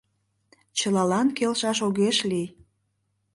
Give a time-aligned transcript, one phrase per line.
[0.77, 2.47] Чылалан келшаш огеш лий.